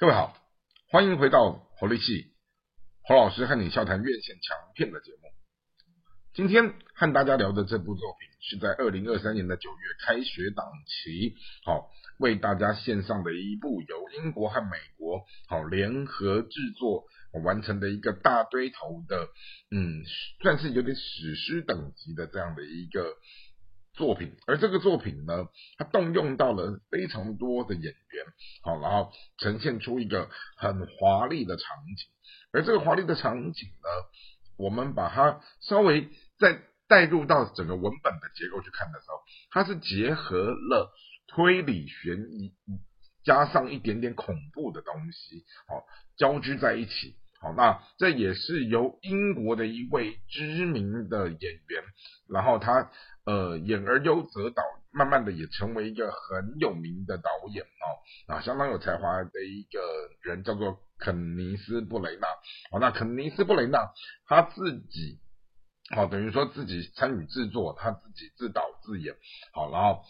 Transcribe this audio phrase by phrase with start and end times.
[0.00, 0.32] 各位好，
[0.90, 2.28] 欢迎回到侯力系
[3.02, 5.18] 侯老师和你笑谈院线强片的节目。
[6.34, 9.76] 今天和大家聊的这部作品是在二零二三年的九月
[10.06, 11.34] 开学档期，
[11.64, 11.90] 好
[12.20, 17.02] 为大家献上的一部由英国和美国好联合制作
[17.42, 19.26] 完成的一个大堆头的，
[19.72, 20.04] 嗯，
[20.40, 23.16] 算是有点史诗等级的这样的一个。
[23.98, 28.24] 作品，而这个作品呢，它动用到了非常多的演员，
[28.62, 32.06] 好，然后呈现出一个很华丽的场景。
[32.52, 33.88] 而这个华丽的场景呢，
[34.56, 40.94] 我们把它稍微再带入到整个文本的结构去看的时候，它是结合了
[41.26, 42.54] 推理悬疑，
[43.24, 45.84] 加上一点点恐怖的东西，好
[46.16, 47.16] 交织在一起。
[47.40, 51.84] 好，那这也是由英国的一位知名的演员，
[52.28, 52.90] 然后他
[53.28, 59.78] 呃演而优则导，慢慢的也成为一个很有名的导演哦，啊相当有才华的一个
[60.22, 62.26] 人，叫做肯尼斯布雷纳。
[62.72, 63.92] 哦，那肯尼斯布雷纳
[64.26, 65.20] 他自己，
[65.94, 69.14] 哦等于说自己参与制作，他自己自导自演，
[69.52, 70.02] 好，然后。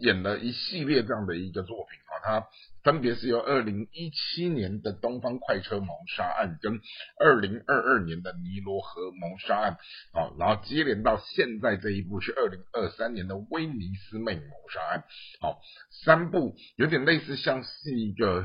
[0.00, 2.46] 演了一系列这样的一个作品，它
[2.84, 6.78] 分别是由二零一七年的《东方快车谋杀案》跟
[7.18, 9.78] 二零二二年的《尼罗河谋杀案》
[10.18, 15.00] 啊，然后接连到现在这一部是二零二三年的《威尼斯魅谋杀案》，
[15.40, 15.58] 好，
[16.04, 18.44] 三部有点类似像是一个。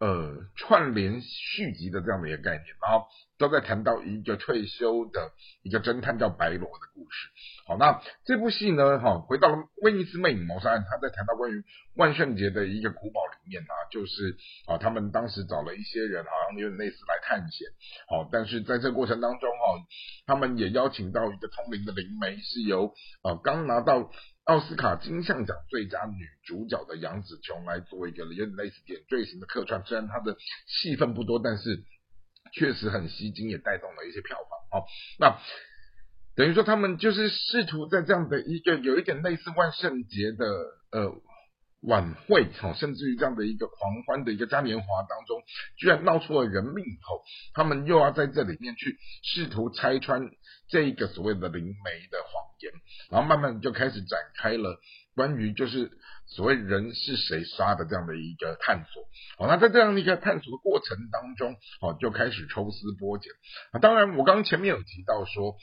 [0.00, 3.06] 呃，串联续集的这样的一个概念，然后
[3.36, 5.30] 都在谈到一个退休的
[5.62, 7.28] 一个侦探叫白罗的故事。
[7.66, 11.62] 好，那这部戏呢，哈，回到了威尼斯魅影谋杀案，他在谈到关于
[11.96, 17.68] 万圣节的一个古堡里面啊，就是啊，他们当时找了一些人，好像有点类似来探险。
[18.08, 19.84] 好，但是在这个过程当中，哈，
[20.24, 24.10] 他们也邀请到一个通灵的灵媒，是由啊刚拿到。
[24.50, 31.84] 奥斯卡金像奖最佳女主角的杨紫琼来做一个有点类似点缀型的客串，虽然她的戏份不多，但是
[32.52, 34.80] 确实很吸睛，也带动了一些票房。
[34.80, 34.84] 哦，
[35.20, 35.38] 那
[36.34, 40.44] 等于说他们就是试图在这样的一个有一点类似万圣节的
[40.90, 41.14] 呃。
[41.82, 45.42] 晚会，哈，甚至于这样的一个狂欢的一个嘉年华当中，
[45.78, 47.22] 居然闹出了人命以后，
[47.54, 50.20] 他们又要在这里面去试图拆穿
[50.68, 52.72] 这一个所谓的灵媒的谎言，
[53.10, 54.78] 然后慢慢就开始展开了
[55.14, 55.90] 关于就是
[56.26, 59.02] 所谓人是谁杀的这样的一个探索。
[59.38, 63.32] 好，那在这样的一个探索的过程当中，好，就开始抽丝剥茧。
[63.72, 65.56] 啊，当然我刚刚前面有提到说。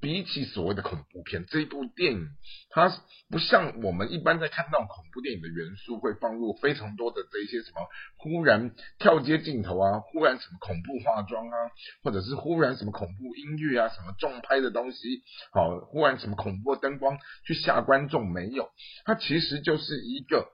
[0.00, 2.28] 比起所谓的恐怖片，这一部电影
[2.70, 2.92] 它
[3.30, 7.80] 不像我们一般在看那种恐怖电影的元素，会放入非常多的这一些什么
[8.16, 11.56] 忽然跳接镜头啊，忽然什么恐怖化妆啊，
[12.02, 15.22] 或者是忽然什么恐怖音乐啊，什么重拍的东西，
[15.52, 18.68] 好，忽然什么恐怖灯光去吓观众，没有，
[19.04, 20.48] 它其实就是一个。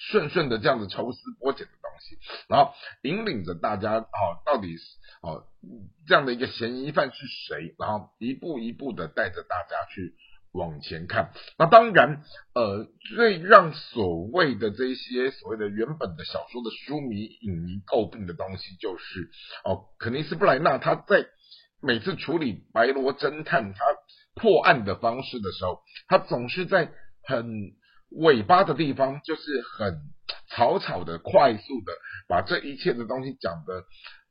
[0.00, 2.16] 顺顺的这样子抽丝剥茧的东西，
[2.48, 2.72] 然后
[3.02, 4.82] 引领着大家哦，到底是
[5.20, 5.44] 哦
[6.06, 7.74] 这样的一个嫌疑犯是谁？
[7.78, 10.14] 然后一步一步的带着大家去
[10.52, 11.32] 往前看。
[11.58, 12.22] 那当然，
[12.54, 19.30] 呃，最让所谓的这些所谓的原本的小说的书迷影迷诟病的东西，就是
[19.64, 21.26] 哦，肯尼斯布莱纳他在
[21.82, 23.84] 每次处理白罗侦探他
[24.34, 26.90] 破案的方式的时候，他总是在
[27.22, 27.78] 很。
[28.10, 30.00] 尾巴的地方就是很
[30.48, 31.92] 草草的、快速的
[32.28, 33.84] 把这一切的东西讲的，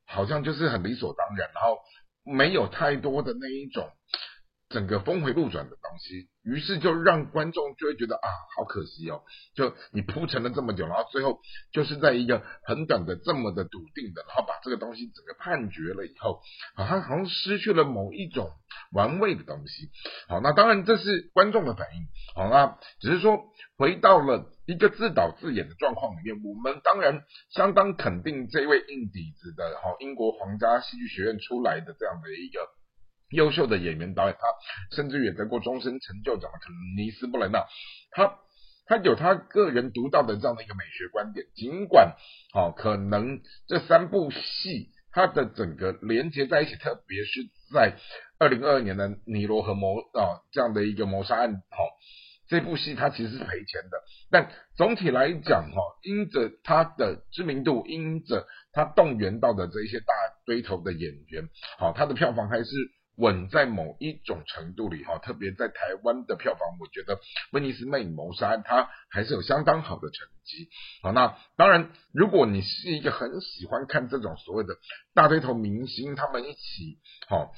[0.05, 1.77] 好像就是很理所当然，然后
[2.23, 3.89] 没有太多的那一种。
[4.69, 9.23] 整个峰回路转的东西，于是就让观众就会觉得啊，好可惜哦！
[9.55, 11.39] 就你铺陈了这么久，然后最后
[11.73, 16.39] 就是在一个很短的这么的笃定的，然后把这个东西整个判决了以后，
[16.75, 18.51] 好像好像失去了某一种
[18.93, 19.89] 玩味的东西。
[20.27, 22.05] 好，那当然这是观众的反应。
[22.35, 23.41] 好，那只是说
[23.75, 32.59] 回到了一个自导自演的状况里面，我们当然相当肯定这位硬底子的，好英国皇家戏剧学院出来的这样的一个。
[33.31, 37.63] 优秀的演员导演，他甚至也得过终身成就奖的肯尼斯布莱纳，
[38.11, 38.39] 他
[38.87, 41.45] 他有他个人独到的这样的一个美学观点。
[41.53, 42.15] 尽管
[42.53, 47.97] 好，可能这三部戏它的整个连接在一起，特别是在
[48.39, 51.83] 二零二二年的尼罗河谋啊这样的一个谋杀案，好
[52.47, 54.03] 这部戏它其实是赔钱的。
[54.31, 60.13] 但总体来讲，哈，因着它的知名度，因着他动员到的这一些大
[60.45, 62.65] 堆头的演员，好，他的票房还是。
[63.19, 67.17] 稳在某一种程度里哈，特别在台湾的票房，我觉得
[67.51, 70.69] 《威尼斯魅影谋杀案》它还是有相当好的成绩。
[71.03, 74.73] 好，那当然，如果你是一个很喜欢看这种所谓的
[75.13, 77.51] 大堆头明星他们一起好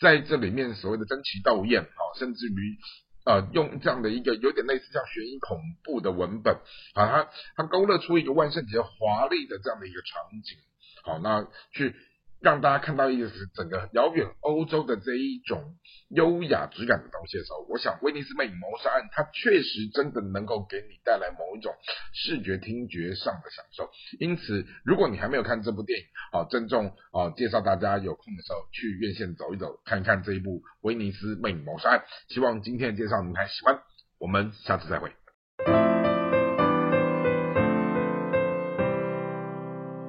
[0.00, 2.78] 在这里面所谓的争奇斗艳，好，甚至于
[3.26, 6.54] 呃用这样的一个有点类似像悬疑恐怖的文本，
[6.94, 10.56] 啊，它它勾勒出一个万圣节华丽的这样的一个场景，
[11.04, 11.94] 好，那去。
[12.42, 15.76] 让大家看到一个是整个遥远欧洲的这一种
[16.08, 21.72] 优雅质感的东西的时候，我想《威尼斯魅影谋杀案》它确实真的能够给你带来某一种
[22.12, 23.88] 视觉听觉上的享受。
[24.18, 32.00] 因此，如果你还没有看这部电影，好，郑重啊介绍大家有空的时候去院线走一走，看一看这一部《威尼斯魅影谋杀案》。
[32.34, 33.78] 希望今天的介绍你还喜欢，
[34.18, 35.12] 我们下次再会。